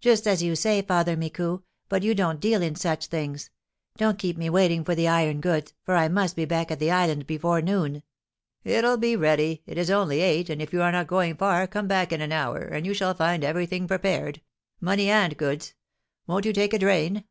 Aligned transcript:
"Just 0.00 0.26
as 0.26 0.42
you 0.42 0.56
say, 0.56 0.82
Father 0.82 1.16
Micou; 1.16 1.62
but 1.88 2.02
you 2.02 2.16
don't 2.16 2.40
deal 2.40 2.62
in 2.62 2.74
such 2.74 3.06
things. 3.06 3.50
Don't 3.96 4.18
keep 4.18 4.36
me 4.36 4.50
waiting 4.50 4.82
for 4.82 4.96
the 4.96 5.06
iron 5.06 5.40
goods, 5.40 5.72
for 5.84 5.94
I 5.94 6.08
must 6.08 6.34
be 6.34 6.44
back 6.44 6.72
at 6.72 6.80
the 6.80 6.90
island 6.90 7.28
before 7.28 7.62
noon." 7.62 8.02
"I'll 8.68 8.96
be 8.96 9.14
ready. 9.14 9.62
It 9.64 9.78
is 9.78 9.88
only 9.88 10.20
eight, 10.20 10.50
and, 10.50 10.60
if 10.60 10.72
you 10.72 10.82
are 10.82 10.90
not 10.90 11.06
going 11.06 11.36
far, 11.36 11.64
come 11.68 11.86
back 11.86 12.10
in 12.12 12.20
an 12.20 12.32
hour, 12.32 12.58
and 12.62 12.84
you 12.84 12.92
shall 12.92 13.14
find 13.14 13.44
everything 13.44 13.86
prepared, 13.86 14.40
money 14.80 15.08
and 15.08 15.36
goods. 15.36 15.74
Won't 16.26 16.44
you 16.44 16.52
take 16.52 16.74
a 16.74 16.78
drain?" 16.80 17.22